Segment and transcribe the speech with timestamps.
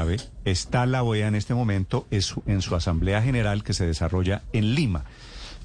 [0.00, 4.42] sabe, está la OEA en este momento es en su Asamblea General que se desarrolla
[4.54, 5.04] en Lima.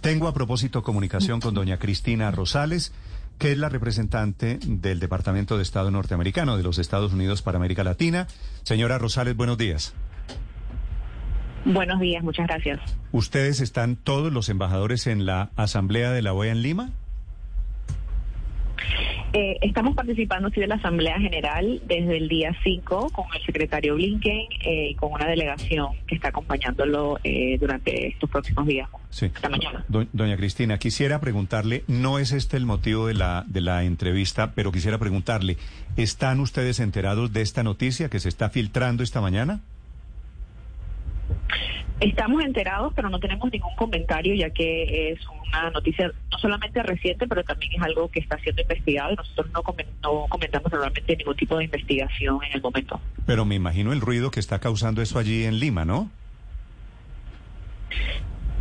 [0.01, 2.93] Tengo a propósito comunicación con doña Cristina Rosales,
[3.40, 7.85] que es la representante del Departamento de Estado norteamericano de los Estados Unidos para América
[7.85, 8.27] Latina.
[8.63, 9.93] Señora Rosales, buenos días.
[11.64, 12.82] Buenos días, muchas gracias.
[13.14, 16.92] ¿Ustedes están todos los embajadores en la Asamblea de la OEA en Lima?
[19.38, 23.96] Eh, estamos participando sí de la Asamblea General desde el día 5 con el secretario
[23.96, 28.88] Blinken eh, y con una delegación que está acompañándolo eh, durante estos próximos días.
[29.10, 29.29] Sí.
[29.52, 29.84] mañana.
[29.90, 34.71] doña Cristina, quisiera preguntarle, no es este el motivo de la, de la entrevista, pero
[34.71, 35.57] quisiera preguntarle,
[35.98, 39.59] ¿están ustedes enterados de esta noticia que se está filtrando esta mañana?
[41.99, 47.27] Estamos enterados, pero no tenemos ningún comentario, ya que es una noticia no solamente reciente,
[47.27, 49.63] pero también es algo que está siendo investigado nosotros no,
[50.03, 52.99] no comentamos normalmente ningún tipo de investigación en el momento.
[53.26, 56.09] Pero me imagino el ruido que está causando eso allí en Lima, ¿no?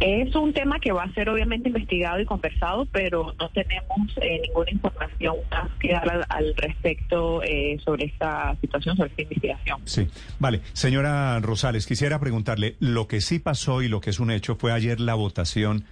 [0.00, 4.40] Es un tema que va a ser obviamente investigado y conversado, pero no tenemos eh,
[4.42, 5.36] ninguna información
[5.80, 9.80] que dar al, respecto eh, sobre esta situación, sobre esta investigación.
[9.84, 10.60] Sí, vale.
[10.72, 14.72] Señora Rosales, quisiera preguntarle, lo que sí pasó y lo que es un hecho fue
[14.72, 15.84] ayer la votación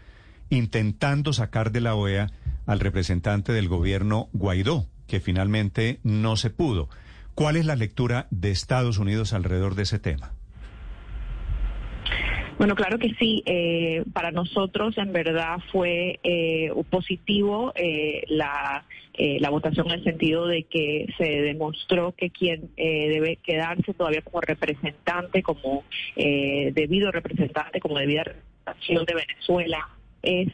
[0.52, 2.26] intentando sacar de la OEA
[2.66, 6.90] al representante del gobierno Guaidó, que finalmente no se pudo.
[7.34, 10.32] ¿Cuál es la lectura de Estados Unidos alrededor de ese tema?
[12.58, 13.42] Bueno, claro que sí.
[13.46, 18.84] Eh, para nosotros, en verdad, fue eh, positivo eh, la,
[19.18, 24.42] la votación en el sentido de que se demostró que quien debe quedarse todavía como
[24.42, 29.88] representante, como debido representante, como debida representación de Venezuela
[30.22, 30.48] es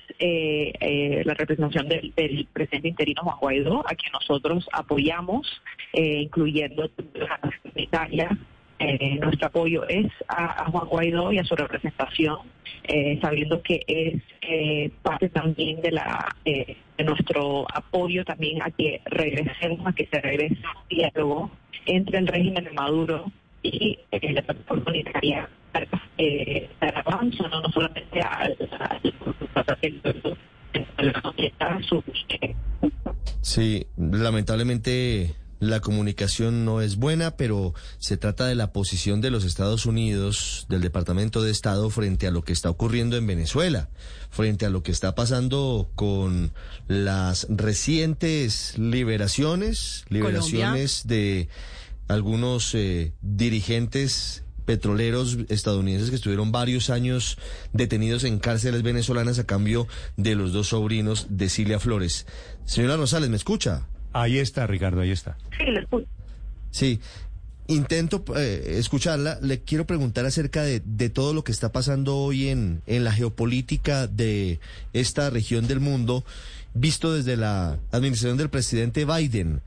[1.24, 8.33] la representación del, presidente interino Juan Guaidó, a quien nosotros apoyamos, incluyendo las sanitarias
[8.80, 12.39] eh, nuestro apoyo es a, Juan Guaidó y a su representación,
[12.84, 19.00] eh, sabiendo que es eh, parte también de la de nuestro apoyo también a que
[19.06, 21.50] regresemos, a que se regrese un diálogo
[21.86, 25.48] entre el régimen de Maduro y la plataforma unitaria
[26.18, 28.56] eh, avanzo, no, no solamente al,
[33.40, 39.45] Sí, lamentablemente la comunicación no es buena, pero se trata de la posición de los
[39.45, 43.89] Estados Unidos, del Departamento de Estado, frente a lo que está ocurriendo en Venezuela,
[44.30, 46.52] frente a lo que está pasando con
[46.86, 51.48] las recientes liberaciones, liberaciones de
[52.06, 57.39] algunos eh, dirigentes petroleros estadounidenses que estuvieron varios años
[57.73, 62.27] detenidos en cárceles venezolanas a cambio de los dos sobrinos de Cilia Flores.
[62.67, 63.86] Señora Rosales, ¿me escucha?
[64.12, 65.39] Ahí está, Ricardo, ahí está.
[65.56, 66.06] Sí, le escucho.
[66.70, 67.01] Sí.
[67.67, 69.39] Intento eh, escucharla.
[69.40, 73.12] Le quiero preguntar acerca de, de, todo lo que está pasando hoy en, en la
[73.12, 74.61] geopolítica de
[74.92, 76.27] esta región del mundo,
[76.74, 79.62] visto desde la administración del presidente Biden.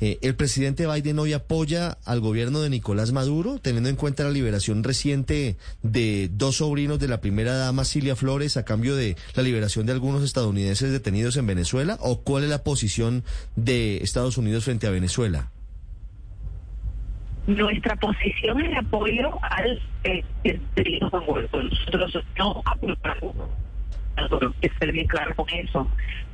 [0.00, 4.30] Eh, el presidente Biden hoy apoya al gobierno de Nicolás Maduro, teniendo en cuenta la
[4.30, 9.42] liberación reciente de dos sobrinos de la primera dama Cilia Flores a cambio de la
[9.42, 13.24] liberación de algunos estadounidenses detenidos en Venezuela, o cuál es la posición
[13.56, 15.50] de Estados Unidos frente a Venezuela.
[17.46, 20.24] Nuestra posición es apoyo al eh,
[21.12, 23.34] Nosotros no apoyamos
[24.60, 25.90] que ser bien claro con eso.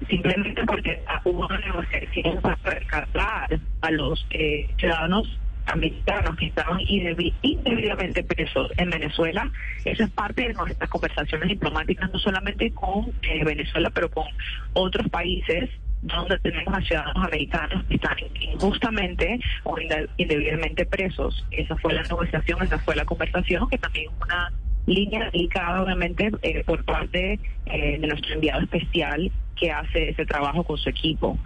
[0.09, 8.25] Simplemente porque hubo una negociación para rescatar a los eh, ciudadanos americanos que estaban indebidamente
[8.25, 9.51] presos en Venezuela.
[9.85, 14.27] Eso es parte de nuestras conversaciones diplomáticas, no solamente con eh, Venezuela, pero con
[14.73, 15.71] otros países
[16.03, 19.77] donde tenemos a ciudadanos americanos que están injustamente o
[20.17, 21.47] indebidamente presos.
[21.53, 24.53] Esa fue la negociación, esa fue la conversación, que también es una
[24.87, 30.65] línea aplicada obviamente eh, por parte eh, de nuestro enviado especial que hace ese trabajo
[30.65, 31.39] con su equipo.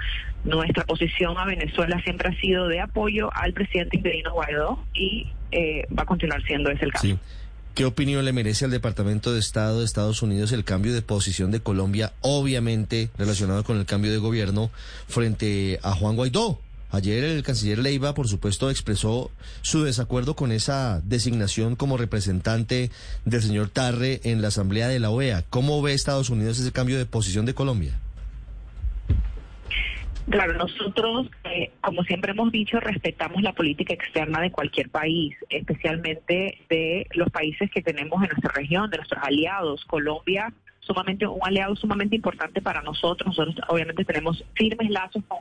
[0.44, 5.86] Nuestra posición a Venezuela siempre ha sido de apoyo al presidente interino Guaidó y eh,
[5.96, 7.18] va a continuar siendo ese el caso.
[7.74, 11.50] ¿Qué opinión le merece al Departamento de Estado de Estados Unidos el cambio de posición
[11.50, 14.70] de Colombia, obviamente relacionado con el cambio de gobierno
[15.08, 16.58] frente a Juan Guaidó?
[16.90, 19.30] Ayer el canciller Leiva, por supuesto, expresó
[19.62, 22.90] su desacuerdo con esa designación como representante
[23.24, 25.42] del señor Tarre en la Asamblea de la OEA.
[25.50, 27.98] ¿Cómo ve Estados Unidos ese cambio de posición de Colombia?
[30.30, 36.58] Claro, nosotros, eh, como siempre hemos dicho, respetamos la política externa de cualquier país, especialmente
[36.68, 39.84] de los países que tenemos en nuestra región, de nuestros aliados.
[39.84, 40.52] Colombia
[40.86, 43.26] sumamente un aliado sumamente importante para nosotros.
[43.26, 45.38] Nosotros obviamente tenemos firmes lazos con,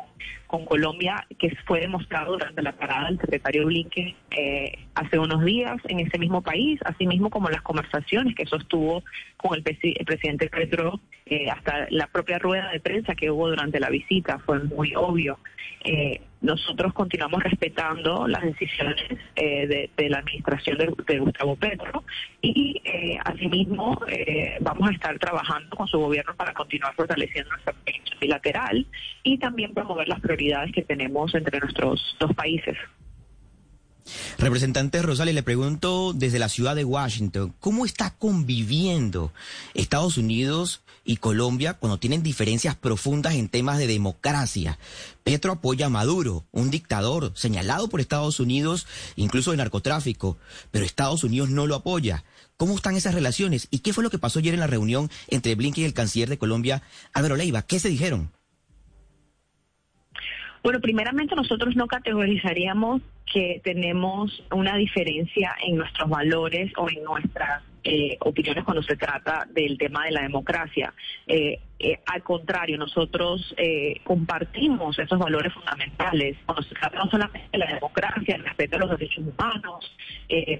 [0.47, 5.77] con Colombia, que fue demostrado durante la parada del secretario Blinken eh, hace unos días
[5.85, 9.03] en ese mismo país, así mismo como las conversaciones que sostuvo
[9.37, 13.79] con el, el presidente Petro, eh, hasta la propia rueda de prensa que hubo durante
[13.79, 15.37] la visita, fue muy obvio.
[15.83, 19.03] Eh, nosotros continuamos respetando las decisiones
[19.35, 22.03] eh, de, la administración de, Gustavo Petro
[22.41, 27.73] y eh, asimismo eh, vamos a estar trabajando con su gobierno para continuar fortaleciendo nuestra
[27.73, 28.87] cooperación bilateral
[29.23, 32.77] y también promover las prioridades que tenemos entre nuestros dos países.
[34.37, 39.31] Representante Rosales, le pregunto desde la ciudad de Washington, ¿cómo está conviviendo
[39.73, 44.77] Estados Unidos y Colombia cuando tienen diferencias profundas en temas de democracia?
[45.23, 48.85] Petro apoya a Maduro, un dictador señalado por Estados Unidos,
[49.15, 50.37] incluso de narcotráfico,
[50.69, 52.23] pero Estados Unidos no lo apoya.
[52.57, 53.67] ¿Cómo están esas relaciones?
[53.71, 56.29] ¿Y qué fue lo que pasó ayer en la reunión entre Blinken y el canciller
[56.29, 57.63] de Colombia, Álvaro Leiva?
[57.63, 58.34] ¿Qué se dijeron?
[60.65, 62.99] Bueno, primeramente nosotros no categorizaríamos
[63.31, 69.47] que tenemos una diferencia en nuestros valores o en nuestras eh, opiniones cuando se trata
[69.51, 70.91] del tema de la democracia.
[71.27, 73.53] Eh, eh, al contrario, nosotros
[74.03, 78.79] compartimos esos valores fundamentales cuando se trata no solamente de la democracia, el respeto a
[78.79, 79.95] los derechos humanos,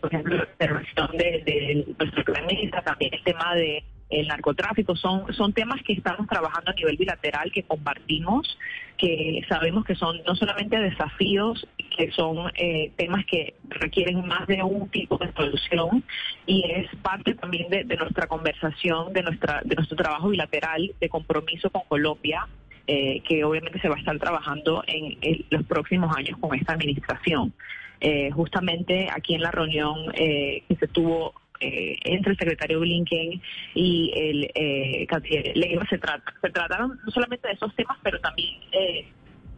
[0.01, 5.33] por ejemplo, la intervención de, de nuestro planeta, también el tema de el narcotráfico, son,
[5.33, 8.57] son temas que estamos trabajando a nivel bilateral, que compartimos,
[8.97, 11.67] que sabemos que son no solamente desafíos,
[11.97, 16.03] que son eh, temas que requieren más de un tipo de solución
[16.45, 21.69] y es parte también de, nuestra conversación, de, nuestra, de nuestro trabajo bilateral de compromiso
[21.69, 22.47] con Colombia.
[22.87, 25.17] Eh, que obviamente se va a estar trabajando en,
[25.49, 27.51] los próximos años con esta administración.
[27.99, 33.41] Eh, justamente aquí en la reunión que se tuvo eh, entre el secretario Blinken
[33.73, 38.19] y el eh, canciller Leiva se, trata, se trataron no solamente de esos temas, pero
[38.19, 39.05] también eh,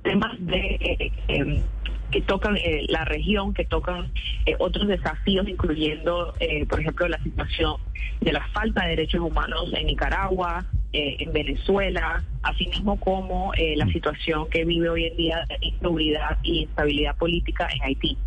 [0.03, 1.61] temas de em,
[2.11, 2.57] que tocan
[2.87, 4.09] la región, que tocan
[4.59, 6.33] otros desafíos, incluyendo,
[6.69, 7.75] por ejemplo, la situación
[8.21, 14.49] de la falta de derechos humanos en Nicaragua, en Venezuela, así mismo como la situación
[14.49, 18.17] que vive hoy en día de inseguridad y instabilidad política en Haití.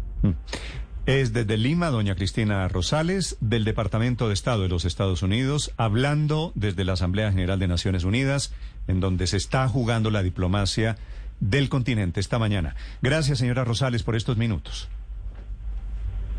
[1.11, 6.53] Es desde Lima, doña Cristina Rosales, del Departamento de Estado de los Estados Unidos, hablando
[6.55, 8.55] desde la Asamblea General de Naciones Unidas,
[8.87, 10.99] en donde se está jugando la diplomacia
[11.41, 12.77] del continente esta mañana.
[13.03, 14.89] Gracias, señora Rosales, por estos minutos.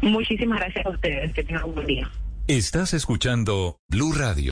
[0.02, 1.34] Muchísimas gracias a ustedes.
[1.34, 2.10] Que tengan un buen día.
[2.48, 4.50] Estás escuchando Blue Radio.